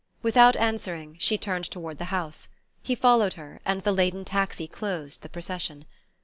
Without 0.23 0.55
answering, 0.55 1.15
she 1.19 1.37
turned 1.37 1.65
toward 1.69 1.99
the 1.99 2.05
house. 2.05 2.47
He 2.81 2.95
followed 2.95 3.33
her, 3.33 3.61
and 3.65 3.81
the 3.81 3.91
laden 3.91 4.25
taxi 4.25 4.67
closed 4.67 5.21
the 5.21 5.29
procession. 5.29 5.85